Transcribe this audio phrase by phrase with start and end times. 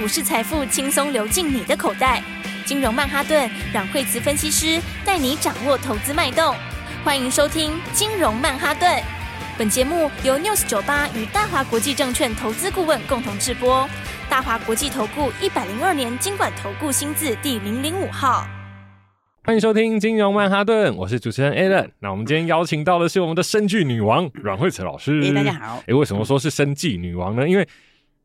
[0.00, 2.22] 股市财富轻松流进你的口袋。
[2.64, 6.56] 金融曼哈顿让惠慈分析师带你掌握投资脉动。
[7.04, 8.90] 欢迎收听金融曼哈顿。
[9.58, 13.86] 本节目由 News 九八与大华国际证券投资顾问共同制播。
[14.30, 18.46] 大华国际投顾一百零二年经管投顾新字第零零五号。
[19.44, 21.90] 欢迎收听金融曼哈顿，我是主持人 Alan。
[21.98, 25.20] 那我们今天邀请到的是我们的生技女王阮惠慈老师。
[25.22, 25.82] 哎，大家好。
[25.86, 27.46] 哎，为什么说是生计女王呢？
[27.46, 27.68] 因为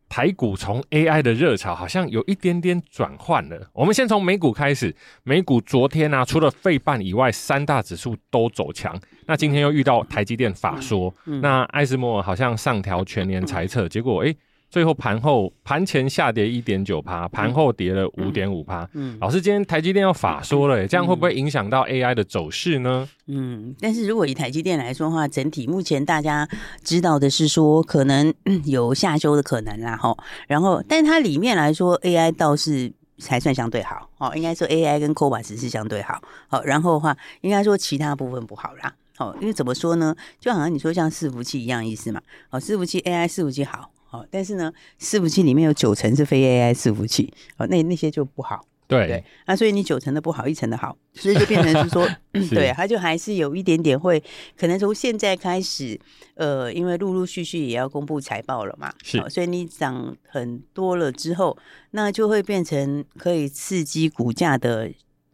[0.07, 3.69] 台股从 AI 的热潮好像有一点点转换了。
[3.73, 8.99] 我们先从美股开始，美股昨天呢、啊，除了费半以外，三大指数都走强。
[9.25, 14.36] 那今天又遇到台积电法说，嗯嗯、那艾斯摩尔好像上调全年财测，结果哎。
[14.75, 18.86] 最后盘后盘前下跌一点九趴，盘后跌了五点五趴。
[18.92, 23.07] 嗯，老师，今天台积电要法说了，这样会不会影响到 AI 的走势呢？
[23.28, 26.46] 嗯，但是如果以台积电来说的话，整体目前大家
[26.83, 28.33] 知道的是说，可能
[28.66, 30.14] 有下修的可能啦，哈。
[30.46, 36.21] 然后，但是它里面来说，AI 倒是才算相对好哦，应该说 AI 跟 CoWoS 是相对好。
[36.49, 38.94] 好，然后的话，应该说其他部分不好啦。
[39.16, 40.14] 好，因为怎么说呢？
[40.38, 42.19] 就好像你说像伺服器一样意思嘛。
[42.49, 43.89] 好，伺服器 AI 伺服器好。
[44.30, 48.67] 但是呢，伺服器里面有九成是非 AI 伺服器，哦，那那些就不好。
[48.88, 54.23] 对，对，那所以你九成的不好，一成的好，所以就变成是说， 是对，它就还是有一点点会，
[54.55, 55.99] 可能从现在开始，
[56.36, 61.58] 呃，因为陆陆续续也要公布财报了嘛，是，所以你涨很多了之后，
[61.91, 64.91] 那就会变成可以刺激股价的。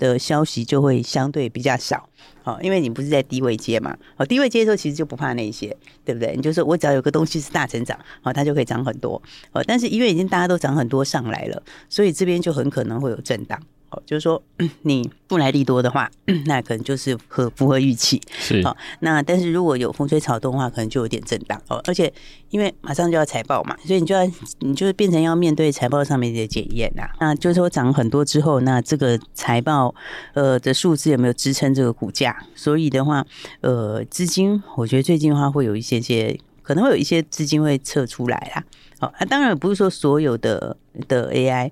[0.07, 2.09] 的消息就会相对比较少，
[2.43, 6.33] 好，因为你不是在低位接嘛，好，低位接的时候其实就不怕那些，对不对？
[6.35, 9.21] 你就说我只要有个东西是大成长，好，它就可以涨很多，
[9.51, 13.61] 好，但是因为已经大家都涨很多上来了，所以这边就很可能会有震荡。
[13.91, 14.41] 哦，就是说
[14.83, 16.09] 你不来利多的话，
[16.45, 18.75] 那可能就是合符合预期是好。
[19.01, 21.81] 那但是如果有风吹草动的话，可能就有点震荡哦。
[21.85, 22.11] 而且
[22.49, 24.21] 因为马上就要财报嘛，所以你就要
[24.59, 27.03] 你就是变成要面对财报上面的检验呐。
[27.19, 29.93] 那就是说涨很多之后，那这个财报
[30.33, 32.35] 呃的数字有没有支撑这个股价？
[32.55, 33.25] 所以的话，
[33.59, 38.63] 呃，资金我觉得最近的话会有一些些，可能会有一些资金会撤出来啦。
[38.99, 40.77] 好，那当然不是说所有的
[41.09, 41.69] 的 AI。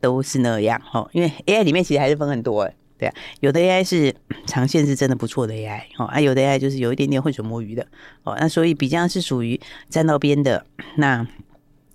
[0.00, 4.14] 都是那样哦，因为 AI 里面其实还是分很多哎，对啊，有的 AI 是
[4.46, 7.86] 长线是真的不错的 AI 哦，啊，有的 AI 就是有一点点浑水摸鱼的
[8.22, 10.64] 哦，那所以比较是属于站到边的，
[10.96, 11.26] 那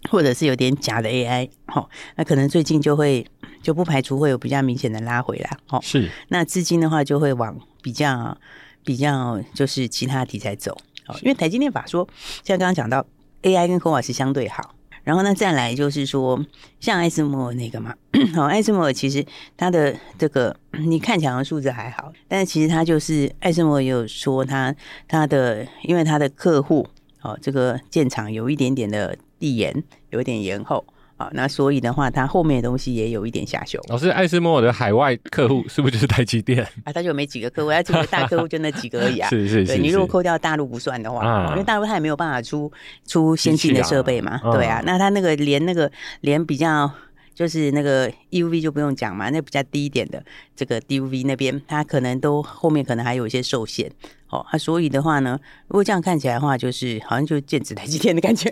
[0.09, 3.25] 或者是有点假的 AI 哦，那可能最近就会
[3.63, 8.37] 就不排除会有比较明显的拉回来哦，是，那资金的话就会往比较
[8.83, 12.07] 比较就是其他题材走哦，因为台积电法说
[12.43, 13.05] 像刚刚讲到
[13.41, 14.74] AI 跟 CoWoS 是相对好。
[15.05, 16.43] 然后呢，再来就是说，
[16.81, 17.95] 像艾斯莫那个嘛，
[18.35, 20.53] 好，艾斯莫其实他的 这个
[20.85, 24.75] 你看起来数字还好，但是其实他就是艾斯莫有说他
[25.07, 26.85] 他的，因为他的客户
[27.21, 30.83] 哦，这个建厂有一点点的递延，有一点延后。
[31.17, 33.79] 啊，那所以的话，它后面的东西也有一点下修。
[33.87, 36.61] 老师，艾斯摩尔的海外客户 是不是就是台积电？
[36.83, 39.27] 啊，他就没几个客户，他几个大客户就那几个而已啊。
[39.31, 42.71] 是是是，你如果扣掉大陆不算的话，啊、因为大陆他也没有办法出
[43.07, 44.39] 出先进的设备嘛。
[44.43, 45.89] 啊对啊，那他那个连那个
[46.21, 46.91] 连比较
[47.33, 50.23] 就是那个 EUV 就不用讲嘛，那比较低一点的
[50.55, 53.91] 这个 DUV 那边，它可能都后面可能还有一些受限。
[54.27, 58.49] 哦，啊，所以的话呢，如果这样看起来的话，就是好像就剑指台积电的感觉，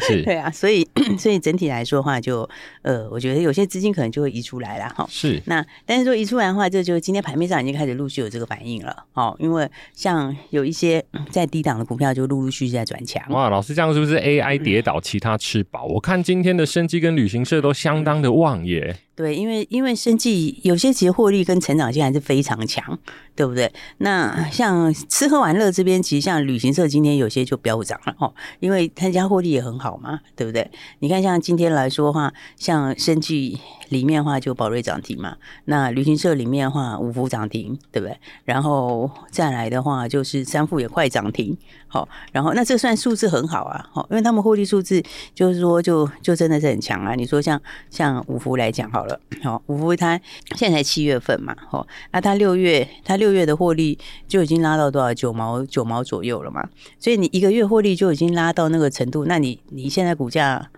[0.00, 2.50] 是， 对啊，所以所以整体来说的话就，就
[2.82, 5.04] 呃，我觉得有些资金可能就会移出来了哈。
[5.10, 9.04] 是，那但是说移出来的话，这就今天盘面上已经开始陆续有这个反应了。
[9.14, 13.20] 哦，因为像有一些在低档的股票就陆陆续续在转强。
[13.30, 15.88] 哇，老师这样是不是 AI 跌倒，其他吃饱？
[15.88, 18.96] 嗯、我看今天的生机跟旅行社都相当的旺耶。
[19.16, 22.98] 对，因为因为生计有些其实获利跟成长性还是非常强，
[23.36, 23.70] 对不对？
[23.98, 30.68] 那像吃喝玩乐这边，其实像旅行社今天有些就飙涨了哦，因为他家获利也很好嘛，对不对？
[31.00, 33.60] 你看像今天来说的话，像生技
[33.90, 35.36] 里面的话就宝瑞涨停嘛，
[35.66, 38.18] 那旅行社里面的话五福涨停，对不对？
[38.44, 45.02] 然后再来的话就是三富也快涨停，好，然后那这算数字很好啊，好，因为他们获利数字
[45.34, 47.14] 就是说就就真的是很强啊。
[47.14, 47.60] 你说像
[47.90, 49.20] 像五福来讲好了。
[49.42, 50.18] 好，五福它
[50.56, 56.68] 现在才七月份嘛，好，那它六月它六月的获利就已经拉到多少九毛九毛左右了嘛，
[56.98, 60.70] 所以你一个月获利就已经拉到那个程度，那你你现在股价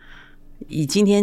[0.69, 1.23] 以今天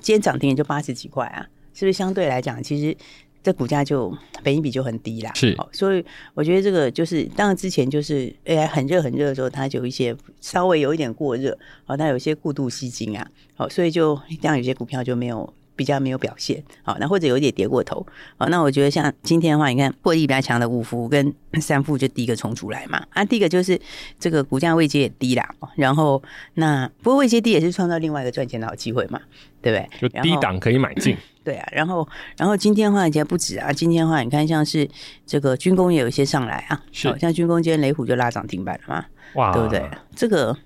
[0.00, 2.96] 今天涨停也就八十几块啊，是不是相对来讲，其实
[3.42, 5.32] 这股价就本益比就很低啦？
[5.34, 6.04] 是，所以
[6.34, 15.52] 我觉得这个就是当然之前就是 AI 很热很热的时候，它就有一些稍微有一点过热，好，它有一些过度吸金啊，好，所以就这样有些股票就没有。
[15.74, 23.80] 比较没有表现，好，那或者有一点跌过头，好，那我觉得像今天的话，你看获利比较强的五福跟 三富就第一个冲出来嘛，啊，第一个就是
[24.18, 26.22] 这个股价位阶也低啦，然后
[26.54, 29.20] 那不过位阶低也是创造另外一个赚钱的好机会嘛，
[29.60, 30.08] 对不对？
[30.08, 34.88] 就低档可以买进， 对啊，然后然后今天的话也不止啊，今天的话你看像是
[35.26, 39.04] 这个军工也有一些上来啊，是，像军工今天雷虎就拉涨停板了嘛，
[39.34, 39.82] 哇，对不对？
[40.14, 40.56] 这个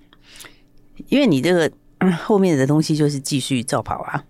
[1.07, 1.71] 因为你这个
[2.23, 4.23] 后面的东西就是继续照跑啊。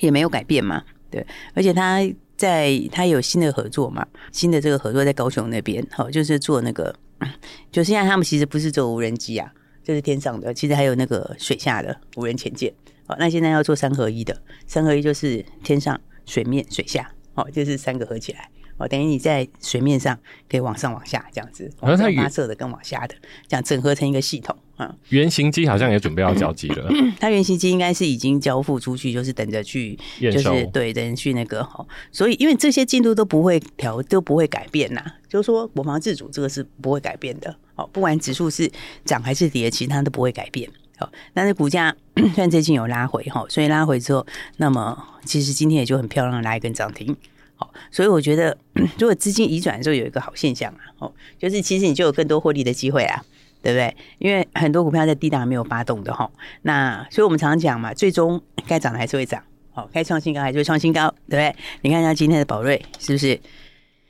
[0.00, 1.24] 也没有改变嘛，对，
[1.54, 2.00] 而且他
[2.36, 6.94] 在他有新的合作嘛，新的这个合作在高雄那边，好，就是做那个，
[7.72, 9.52] 就现在他们其实不是做无人机啊，
[9.82, 12.72] 就是天上的，其实还有那个水下的无人潜舰，
[13.06, 18.48] 好，那现在要做三合一的，三合一就是天上、水面、水下，哦，就是三个合起来。
[18.80, 20.16] 哦，等于你在水面上
[20.48, 23.14] 可以往上往下这样子，往上发射的跟往下的
[23.48, 24.96] 这样整合成一个系统啊。
[25.10, 26.90] 原型机好像也准备要交机了，
[27.20, 31.86] 它原型机应该是已经交付出去，就是等着去，就是对，等着去那个哈。
[32.10, 35.04] 所以因为这些进度都不会调，都不会改变呐。
[35.28, 37.54] 就是说国防自主这个是不会改变的。
[37.74, 38.70] 哦，不管指数是
[39.04, 40.68] 涨还是跌，其他都不会改变。
[40.98, 44.26] 哦，但是股价 虽然最近有拉回哈，所以拉回之后，
[44.56, 47.14] 那么其实今天也就很漂亮的拉一根涨停。
[47.54, 48.56] 好，所以我觉得，
[48.98, 53.20] 如果资金移转的时候有一个好现象啊，哦，就是其实你就有更多获利的机会啊，
[53.62, 53.96] 对不对？
[54.18, 56.30] 因为很多股票在低档没有发动的哈，
[56.62, 61.54] 那所以我们常常讲嘛，最终该涨的还是会涨，好，该创新高还是会创新高，对不对？
[61.82, 63.38] 你看一下今天的宝瑞是不是？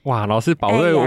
[0.05, 1.07] 哇，老师宝瑞，我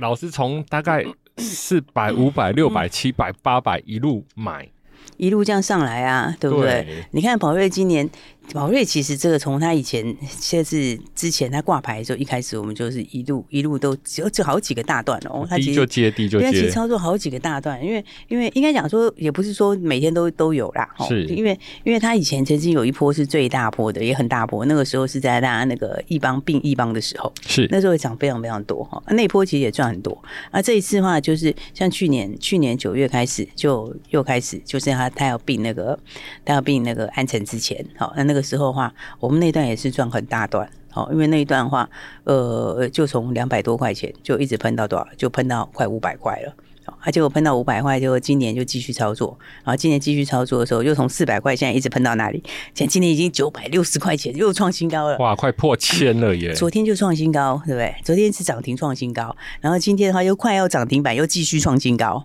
[0.00, 1.04] 老师从大概
[1.38, 4.68] 四百、五百、六百、七百、八百一路买，
[5.16, 6.84] 一路这样上来啊，对不对？
[6.84, 8.08] 对你看宝瑞今年。
[8.52, 15.46] 宝瑞其实这个从他以前，现在是之前他挂牌的时候，一开始我们就是一路一路都只有这好几个大段哦。
[15.48, 30.16] 他其实就接地就接，其实操作好几个大段，因为因为应该讲说也不是说每天都都有啦，是因为因为他以前曾经有一波是最大波的，也很大波，那个时候是在大家那个一邦并一邦的时候，是那时候涨非常非常多哈，那一波其实也赚很多。
[30.50, 35.96] 啊，这一次的话就是像去年去年九月开始就又开始，就是他他要并那个
[36.44, 38.40] 他要并那个安城之前，好那那个。
[38.50, 41.88] 时候的话，我们那段也是赚很大段，好，因为那一段的话，
[42.24, 46.52] 呃，就从两百多块钱就一直喷到多少，就喷到快五百块了，
[46.84, 52.42] 好，啊，结果喷到五百块，就今年就继续操作，然后今年继续操作的时候，又从四百块现在一直喷到哪里？
[52.74, 56.52] 现在今年已经九百六十块钱，又创新高了，哇，快破千了耶！
[56.52, 57.94] 昨天就创新高，对不对？
[58.02, 62.24] 昨天是涨停创新高，然后今天的话又快要涨停板，又继续创新高，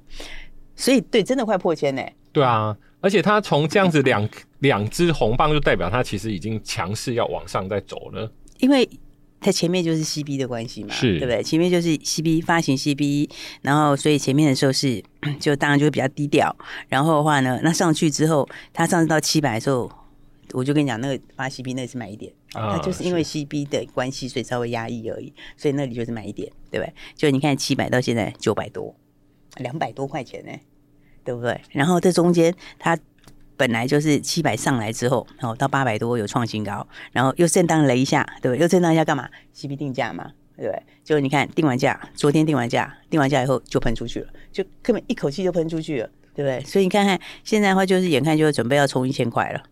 [0.76, 2.02] 所以对，真的快破千呢。
[2.36, 2.78] 对啊。
[3.02, 4.28] 而且它从这样子两
[4.60, 8.32] 两只红棒，就代表它其实已经强势要往上在走了。
[8.60, 8.88] 因为
[9.40, 11.44] 它前面就是 CB 的关系嘛，是对不对？
[11.44, 13.30] 前面就是 CB 发行 CB，
[13.62, 15.04] 然后所以前面的时候是
[15.40, 16.56] 就当然就会比较低调。
[16.90, 19.88] 然后的话呢，那上去之后，它上次到七百的时候，
[20.54, 25.32] 我就跟你讲，那个发 CB 那是买一点，它就是因为 CB 的关系，所以稍微压抑而已。
[25.56, 26.92] 所以那里就是买一点，对不对？
[27.16, 28.96] 就你看七百到现在九百多，
[29.58, 30.52] 两百多块钱呢。
[31.26, 31.60] 对不对？
[31.72, 32.98] 然后这中间它
[33.58, 38.62] 本来就是七百上来之后，然后到八百多有创新高，然后又震荡了一下，对不对？
[38.62, 40.84] 又震荡一下干嘛？CB 定价嘛，对不对？
[41.04, 46.62] 就你看定完价，昨天定完价，定完价以后就喷出去了，就根本一口气就喷出去了，对不对？
[46.64, 49.64] 所以你看看现在的话，就是眼看就准备要冲一千块了。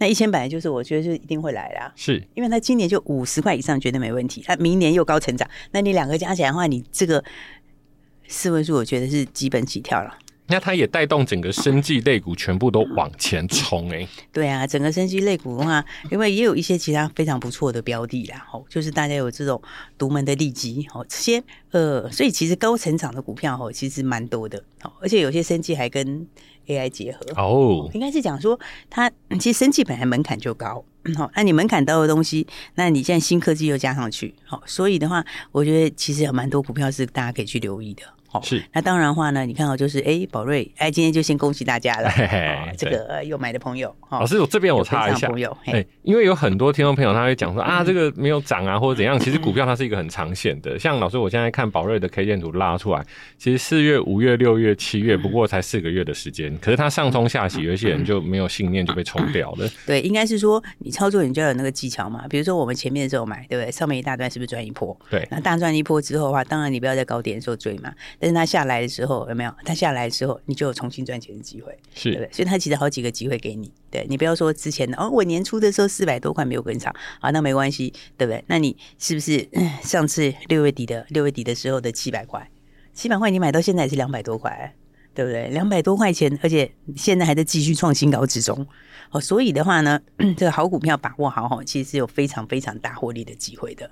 [0.00, 7.22] 那一千本来就是我觉得是一定会来啦，是因为它今年就五十块以上绝对没问题，它明年又高成长，那你两个加起来的话，你这个
[8.28, 10.16] 四位数我觉得是基本起跳了。
[10.48, 19.60] 那它也带动整个生技类股全部都往前冲哎，对啊，整个生技类股的话，因为也有一些其他非常不错的标的啦，吼，就是大家有这种
[19.98, 26.26] 独门的利基，吼，这些呃，所以其实高成长的股票吼，其实蛮多的，哦，而且有些生技还跟
[26.66, 28.58] AI 结合哦，应该是讲说
[28.88, 30.82] 它其实生技本来门槛就高，
[31.14, 38.02] 好，那你门槛高的东西，那你现在新科技又加上去，好，所以的话，我觉得其实有蛮多股票是大家可以去留意的。
[38.30, 43.94] 好，是那当然的话呢，你看到就是哎，宝瑞哎，今天就先恭喜大家了，嘿嘿哦、这个有买的朋友。
[44.10, 49.18] 老师，我这边我插一下，朋友哎，因为有很多听众朋友他会讲说啊， 这个没有涨啊，或者怎样。
[49.18, 53.04] 其实股票它是一个很长线的， 像老师我现在看宝瑞的 K 线图拉出来，
[53.38, 59.68] 其实四月、五月、六月、七月不过才四个月的时间，可是它上冲下洗，有一些人就没有信念就被冲掉了。
[59.86, 62.26] 对，应该是说你操作你就要有那个技巧嘛。
[62.28, 63.72] 比如说我们前面的时候买，对不对？
[63.72, 64.94] 上面一大段是不是赚一波？
[65.10, 69.26] 对，那大赚一波之后的话，当然你不要在高点的时候追嘛，但是它下来的时候。
[69.28, 69.52] 有没有？
[69.64, 72.32] 他下来的时候，你就有重新赚钱的机会，是对不对？
[72.32, 78.42] 所以他其实好几个机会给你，对你不要说之前的哦，我年初的时候四百多块没有跟上，啊，那没关系，对不对？
[78.46, 79.46] 那你是不是
[79.82, 82.50] 上次六月底的六月底的时候的七百块，
[82.94, 84.74] 七百块你买到现在也是两百多块，
[85.14, 85.48] 对不对？
[85.48, 88.66] 两百多块钱，而且现在还在继续创新高之中。
[89.10, 90.00] 哦，所以的话呢，
[90.36, 93.90] 这个好股票把握好哈，其实是有非常非常大获利的机会的。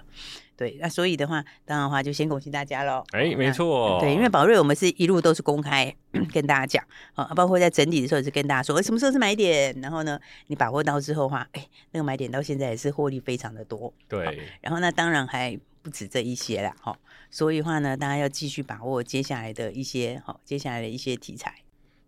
[0.56, 3.04] 对，那所以的话，当然的话就先恭喜大家喽。
[3.12, 5.94] 哎，没错，对，因为宝瑞我们是一路都是公开
[6.32, 6.84] 跟大家讲
[7.14, 13.92] 啊，包括在整理的时候也是跟大家说，什么时候是买点，然后呢，你把握到之后的话，哎，那个买点到现在也是获利非常的多。
[14.08, 16.96] 对，然后那，当然还不止这一些啦，哈，
[17.30, 21.54] 所以的话呢，大家要继续把握接下来的一些好，接下来的一些题材。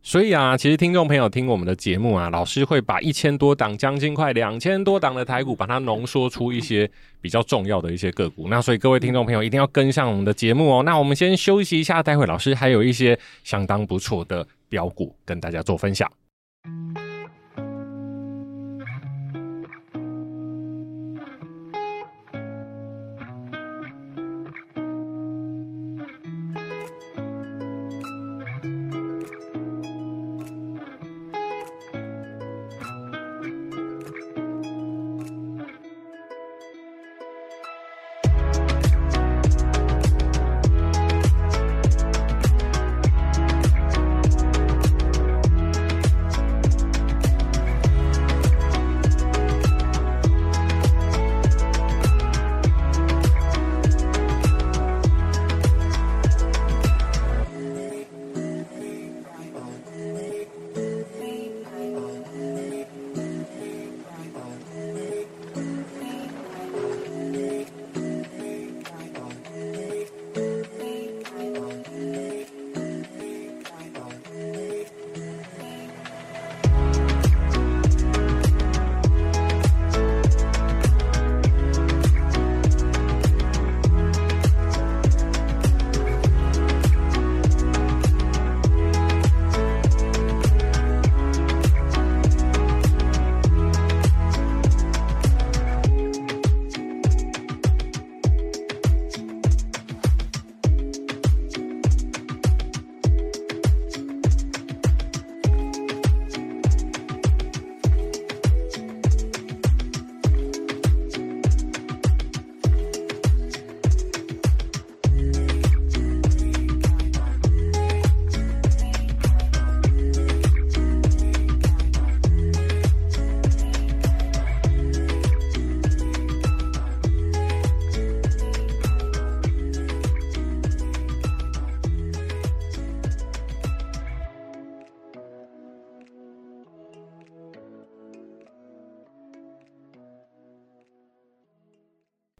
[0.00, 6.90] 所以啊，其实听众朋友听我们的节目啊，老师会把一千多档，将近快两千多档的台股，把它浓缩出一些
[7.21, 8.49] 比较重要的一些个股。
[8.49, 10.83] 那所以各位听众朋友一定要跟上我们的节目哦。
[10.83, 16.11] 那我们先休息一下，待会老师还有一些相当不错的标股跟大家做分享。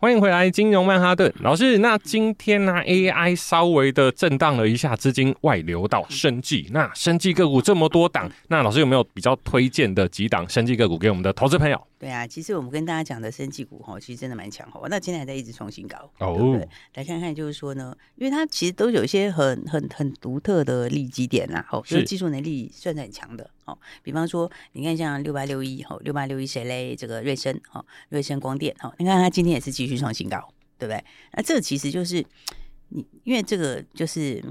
[0.01, 1.79] 欢迎回来，金融曼哈顿老师。
[1.79, 6.69] 那今天呢，AI 稍微的震荡了一下，资金外流到生技。
[6.71, 11.85] 那生技个股这么多档，那老师有没有比较推荐的几档生技个股给我们的投资朋友？
[11.99, 14.81] 对啊，其实我们跟大家讲的生技股哈，其实真的蛮强哈。
[14.89, 16.37] 那今天还在一直创新高哦。
[16.39, 23.79] 对，对，来看看，就是说呢，因为它其实都有一些很很很独特的利基点呐，哦，就是技术能力算是很强的哦。
[24.03, 26.97] 比方说，你看像六八六一哈，六八六一谁嘞？
[26.97, 31.05] 这个瑞声哈，瑞声光电哈，你看它今天也是继续创新高，对不对？
[31.33, 32.25] 那这其实就是
[32.89, 34.43] 你，因为这个就是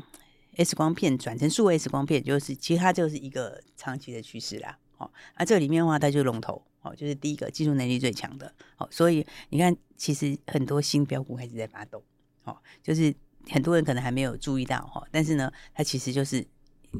[0.55, 4.77] X 光片转成数位 X 光片，就是其实它就是一个长期的趋势啦。
[4.97, 6.63] 哦，那这里面的话，它就是龙头。
[6.83, 12.01] 哦，就是第一个技术能力最强的，哦，所以你看，其实很多新标股开始在发动，
[12.43, 13.13] 哦，就是
[13.49, 16.37] 很多人可能还没有注意到哈，但是呢，它其实就是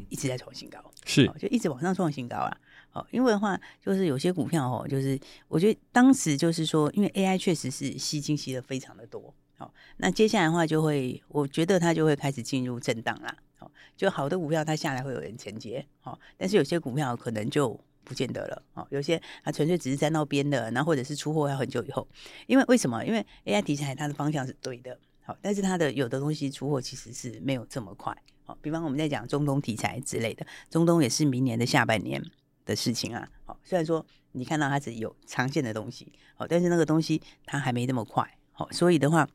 [0.10, 2.58] 一直在创新高，是，就一直往上创新高啊，
[2.92, 17.80] 哦，因为的话，就是有些股票哦，就是我觉得当时就是说，因为 AI 确实是吸金吸的非常的多，好，那接下来的话就会，我觉得它就会开始进入震荡啦，哦，就好的股票它下来会有人承接，哦，但是有些股票可能就。
[18.08, 22.08] 不见得了哦，有些它纯粹只是在那边的，然后或者是出货要很久以后，
[22.46, 23.04] 因为为什么？
[23.04, 28.16] 因为 AI 题材它的方向是对的，好，但是它的有的东西出货其实是没有这么快，
[28.46, 32.24] 好，比方我们在讲中东题材之类的，中东也是明年的下半年
[32.66, 39.28] 的事情啊，好，虽然说你看到它是有长线的东西，好，但是那个东西它还没那么快，好，所以的话。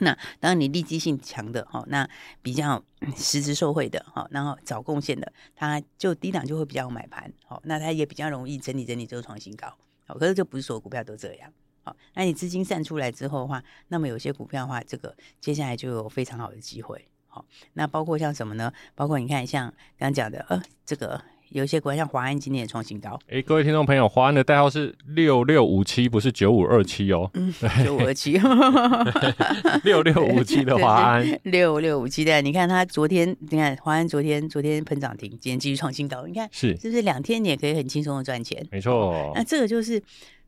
[0.00, 0.10] 那
[0.40, 2.08] 当然，你利基性强的哈，那
[2.40, 2.82] 比较
[3.14, 9.70] 实质受惠的哈，然后早贡献的，它就低档就会比较买盘，好，那它也比较容易整理整理之后创新高，
[10.06, 11.52] 好，可是就不是所有股票都这样，
[11.84, 18.72] 好，那你资金散出来之后的话，那么有些股票的话，这个接下来就有非常好的机会，好，那包括像什么呢？
[18.94, 19.66] 包括你看像
[19.98, 23.18] 刚刚讲的呃，这个有些股票像华安今天也创新高。
[23.28, 27.28] 哎，各位听众朋友，华安的代号是六六五七，不是九五二七哦。
[27.34, 27.52] 嗯，
[27.84, 28.40] 九五二七，
[29.84, 38.66] 六六五七的华安， 六六五七的，你看它昨天，你看华安昨天昨天喷涨停，今天继续创新高，你看是是不是两天你也可以很轻松的赚钱？
[38.70, 39.32] 没错。
[39.34, 40.02] 那这个就是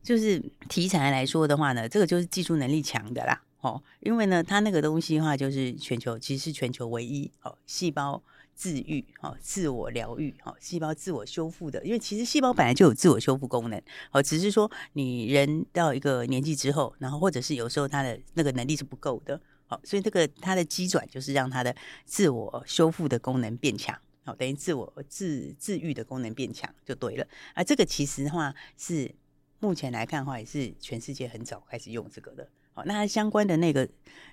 [0.05, 3.41] 就是题材来说的话呢，这个就是技术能力强的啦。
[3.61, 8.21] 哦，因为呢，它那个东西的话，就是全球其实是全球唯一哦，细胞
[8.53, 11.83] 自愈哦，自我疗愈哦，细胞自我修复的。
[11.83, 13.81] 因为其实细胞本来就有自我修复功能
[14.11, 27.27] 哦，只是说你人到一个年纪之后，然后或者是有时候它的那个能力是不够的哦，所以这个它的机转就是让它的自我修复的功能变强哦，等于自我自自愈的功能变强就对了。
[27.55, 29.11] 而这个其实的话是
[29.59, 32.47] 目前来看的话，也是全世界很早开始用这个的。
[32.73, 33.87] 好，那它相关的那个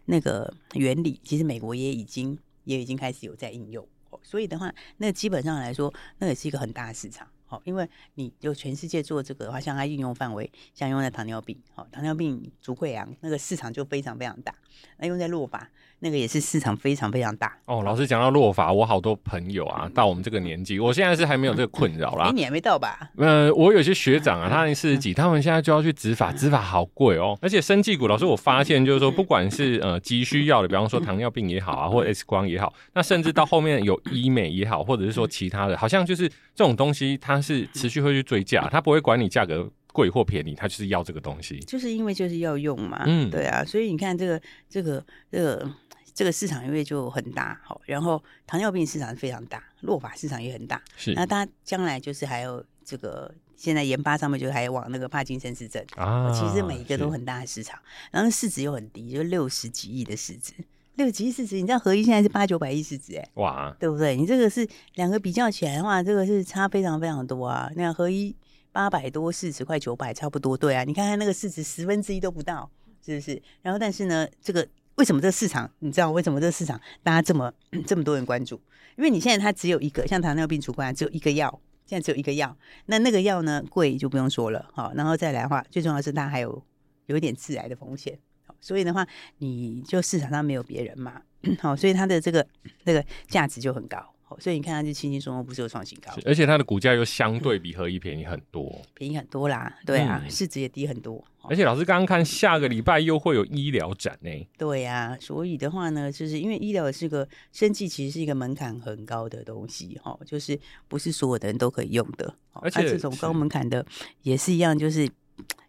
[0.07, 3.87] 那个原理，其实美国也已经也已经开始有在应用。
[4.23, 7.27] 所以的话，那基本上来说，那也是一个很大的市场。
[7.47, 14.55] 好，因为你就全世界做这个的话，像它应用范围，像用在糖尿病，好，糖尿病足溃疡那个市场就非常非常大。
[14.99, 15.71] 那用在落发。
[16.05, 17.81] 那个也是市场非常非常大哦。
[17.85, 22.25] 老师讲到落法，我好多朋友啊，到我们这个年纪，我现在是还没有这个困扰啦。
[22.27, 23.09] 哎， 你还没到吧？
[23.17, 27.39] 呃，我有些学长啊，他四十几，他们现在就要去植法，植法好贵哦。
[27.41, 41.61] 而且生技股，老师我发现就是说，不管是呃急需要的，比方说糖尿病也好啊，或者 X 光也好，那甚至到后面有医美也好，或者是说其他的，好像就是这种东西，它是持续会去追价，它不会管你价格贵或便宜，他就是要这个东西。
[41.61, 45.71] 就是因为就是要用嘛，嗯，对啊，所以你看这个这个这个。
[46.15, 51.15] 这个市场因为就很大，好，然后糖尿病市场非常大，落法市场也很大，是。
[51.15, 60.53] 那它将来就是还有这个现在研发上面就还有往那个帕金森氏症啊，其实每一个都很大的市场，然后市值又很低，就六十几亿的市值，
[60.97, 64.15] 六十几亿市值，你知道合一现在是八九百亿市值，哎，哇，对不对？
[64.15, 67.71] 你这个是两个比较起来的话，这个是差非常非常多啊。
[67.75, 68.37] 那合一
[68.71, 70.85] 八百多市值快九百，差不多，对啊。
[70.85, 72.71] 你看看那个市值十分之一都不到，
[73.05, 73.41] 是不是？
[73.63, 74.69] 然后但是呢，这个。
[74.97, 75.71] 为什么这个市场？
[75.81, 77.53] 你知道为什么这个市场大家这么
[77.87, 78.61] 这么多人关注？
[78.97, 82.57] 因为你现在它只有一个，像糖尿病除冠只有一个药，现在只有一个药。
[82.87, 86.63] 那那个药呢，贵就不用说了，好，然后再来的话，最重要的是它还有
[87.07, 88.19] 有一点致癌的风险，
[88.61, 89.07] 所以的话，
[89.39, 91.23] 你就市场上没有别人嘛，
[91.59, 92.47] 好， 所以它的这个
[92.85, 94.13] 这个价值就很高。
[94.39, 101.23] 所以你看，它就轻轻松松不是有创新高，而且它的股价又相对比合一便宜很多，嗯、便宜很多啦，对啊，嗯、市值也低很多。
[101.49, 113.85] 而且老师刚刚看下个礼拜又会有医疗展呢，对呀、啊，所以的话呢，就是因为医疗是个生计，其实是一个门槛很高的东西哈，就是不是所有的人都可以用的，而且这种高门槛的
[114.23, 115.09] 也是一样，就是。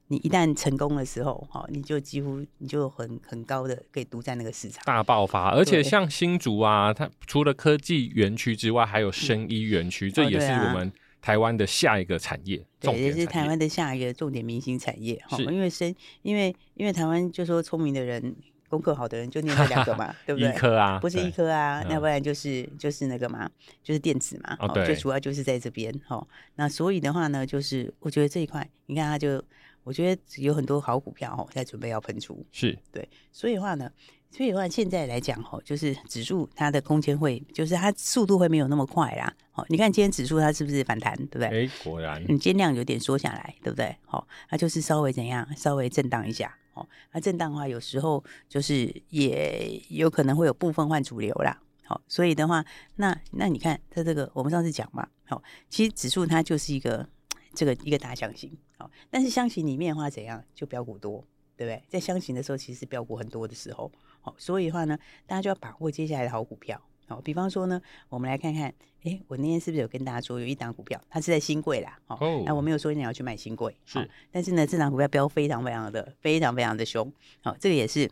[0.07, 5.49] 你一旦成功的时候，哈，你就几乎你就很很高的可以独占那个市场，大爆发。
[5.51, 10.91] 而且像新竹啊，它除了科技园区之外，还有生医园区，这也是我们
[11.23, 15.15] 台湾的下一个产业，对，也是台湾的下一个重点明星产业。
[15.25, 18.35] 哈，因为生，因为因为台湾就说聪明的人、
[18.67, 20.49] 功课好的人就念这两个嘛， 对不对？
[20.49, 23.49] 医科啊，不是医科啊，那不然就是就是那个嘛，
[23.81, 24.57] 就是电子嘛。
[24.59, 25.97] 哦，对，最主要就是在这边。
[26.05, 29.41] 哈，那所以的话呢，就是我觉得这一块，你看他就。
[29.85, 33.91] 我觉得有很多好股票哦，在准备要喷出，是对，所以的话呢，
[34.35, 39.31] 所以的话现在来讲哈，就是指数它的空间会，就是它速度会没有那么快啦。
[39.51, 41.67] 好，你看今天指数它是不是反弹，对不对？
[41.67, 43.95] 哎，果然，你今天量有点缩下来，对不对？
[44.05, 46.57] 好，它就是稍微怎样，稍微震荡一下。
[46.71, 51.61] 好，那震荡的话，有时候就是也有可能会有部分换主流啦。
[51.83, 52.65] 好，所以的话，
[52.95, 57.07] 那那你看它这个，我们上次讲嘛，好，其实指数它就是一个。
[57.55, 61.23] 这个一个大箱型，好，但是箱型里面的话怎样，就标股多，
[61.55, 61.83] 对不对？
[61.87, 63.91] 在箱型的时候，其实标股很多的时候，
[64.23, 77.11] 好，所以的话呢，大家就要把握接下来的好股票，好，比方说呢，我们来看看，哎，我那天是不是有跟大家说有一档股票，它是在新贵啦，哦，那我没有说你要去买新贵，是，但是呢，这档股票飙非常非常的非常非常的凶，
[77.43, 78.09] 好，这个也是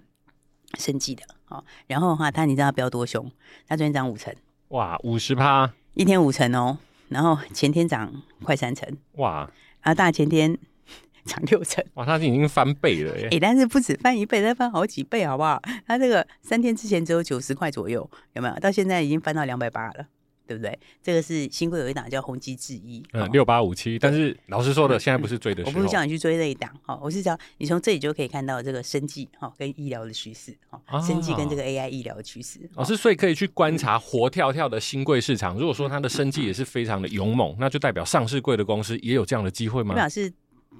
[0.78, 3.32] 生技的，好，然后的话，它你知道它飙多凶？
[3.68, 4.36] 它昨天涨五成，
[4.70, 6.78] 哇，五十趴，一天五成哦。
[7.10, 9.52] 然后前天涨快三成，哇！
[9.82, 10.58] 啊，大前天
[11.26, 12.06] 涨六成，哇！
[12.06, 13.28] 它已经翻倍了耶！
[13.34, 15.62] 哎，但是不止翻一倍，它翻好几倍，好不好？
[15.86, 18.56] 它这个三天之前只有九十块左右，有没有？
[18.56, 20.08] 到现在已经翻到两百八了。
[20.48, 20.78] 对不对？
[21.02, 23.98] 这个是新贵有一档叫宏基制医，嗯，六八五七。
[23.98, 25.72] 但是老实说的，现在不是追的时候。
[25.72, 32.60] 我不是叫你去追这一档，哈，我是叫你从这里就可以看到这个生技哈跟医疗的趋势，哈，生技跟这个 AI 医疗的趋势。
[32.76, 35.58] 老师，所以可以去观察活跳跳的新贵市场。
[35.58, 39.96] 如果说它的生技也是非常的勇猛，那就代表上市贵的公司也有这样的机会吗？
[39.96, 40.30] 代表是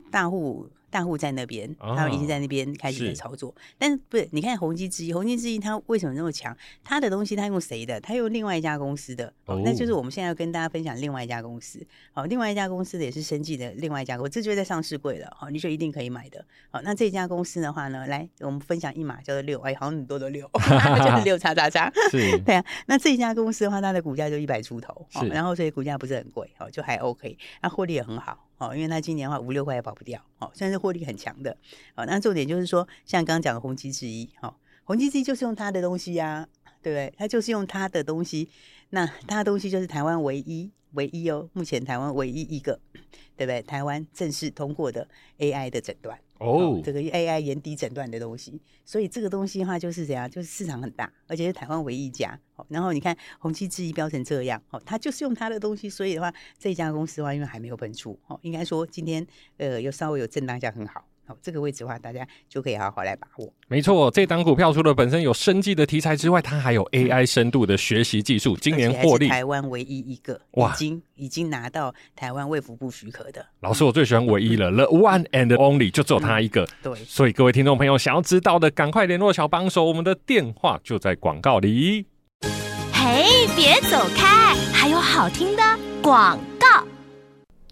[0.10, 3.56] 大户大户在那边，哦他们已经在那边开始在操作。
[3.78, 4.28] 但是不是？
[4.32, 6.56] 你看宏基之一，宏基之一它为什么那么强？
[6.84, 8.00] 它的东西它用谁的？
[8.02, 9.34] 它用另外一家公司的。
[9.64, 11.80] 那就是我们现在要跟大家分享另外一家公司。
[12.12, 15.32] 好，另外一家公司的也是生技的另外一家公司，这就在上市柜了。
[15.34, 16.46] 好，你就一定可以买的。
[16.70, 21.90] 好，那这家公司的话呢，来我们分享一码叫做六，哎，好像很多的六， 就是六叉叉叉。
[22.10, 22.66] 是， 对啊。
[22.88, 28.46] 那这家公司的话，它的股价就一百出头，是，然后所以股价不是很贵，哦，就还 OK，那获利也很好。
[28.62, 31.58] 哦，因为它今年的话五六块也跑不掉，哦，算是获利很强的。
[31.96, 37.14] 哦，那重点就是说，像刚刚讲的宏基之一，哦，宏基之一就是用它的东西呀、啊，对不对？
[37.18, 38.48] 它就是用它的东西，
[38.92, 40.72] 那它的东西就是台湾唯一。
[40.94, 42.78] 唯一哦，目前台湾唯一一个，
[43.38, 43.62] 对不对？
[43.62, 50.28] 台湾正式通过的 AI 的诊断哦，这个 AI 眼底诊断的东西，所以这个东西的话就是怎样？
[50.28, 52.40] 就是市场很大，而且是台湾唯一一家。
[52.68, 59.26] 然后你看宏碁之一标成这样，哦，他就是用他的东西，所以的话，这家公司的话，因为还没有喷出，哦，应该说今天
[59.58, 61.06] 呃，有稍微有震荡一下，很好。
[61.42, 63.54] 这个位置的话，大家就可以好好来把握。
[63.68, 68.58] 没错，这档股票除了本身有生技的题材之外，它还有 AI 深度的学习技术。
[68.58, 73.46] 今年获利，台湾唯一一个哇，已经已经拿到台湾卫福部许可的。
[73.62, 76.64] 老师，我最喜欢唯一了，The One and Only，就只有他一个。
[76.64, 82.06] 嗯、对，所以各位听众朋友想要知道的，赶快联络小帮手，我们的电话就在广告里。
[82.94, 85.64] 嘿，别走开，还有好听的
[86.02, 86.86] 广告。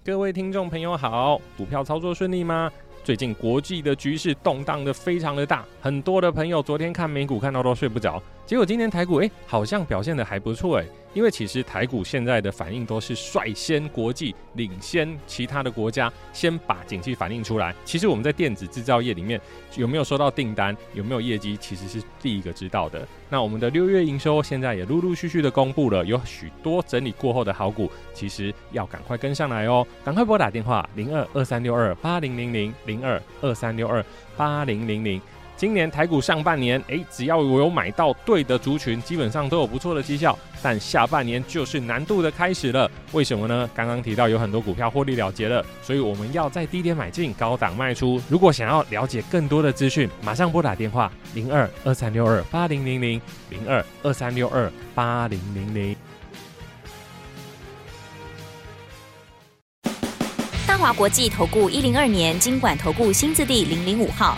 [0.04, 2.72] 各位听众朋友好，股票操作顺利吗？
[3.10, 10.86] 最近国际的局势动荡的非常的大，很多的朋友昨天看美股看到都睡不着，结果今天台股哎、好像表现得还不错哎。
[11.14, 17.76] 因为其实台股现在的反应都是率先国际领先其他的国家，先把景气反映出来。
[17.86, 19.40] 其实我们在电子制造业里面
[19.76, 23.08] 有没有收到订单，有没有业绩，其实是第一个知道的。
[23.30, 34.04] 那我们的六月营收现在也陆陆续续的公布了，有许多整理过后的好股，其实要赶快跟上来哦，赶快拨打电话零二二三六二八零零零零二二三六二
[34.36, 35.22] 八零零零。
[35.60, 40.39] 今年台股上半年，诶，只要我有买到对的族群，基本上都有不错的绩效。
[40.62, 43.69] 但下半年就是难度的开始了，为什么呢？
[43.76, 48.22] 刚刚提到有很多股票获利了结了，所以我们要在低点买进，高档卖出。
[48.30, 55.93] 如果想要了解更多的资讯，马上拨打电话零二二三六二八零零零零二二三六二八零零零。
[60.65, 64.38] 大华国际投顾一零二年金管投顾新字第零零五号。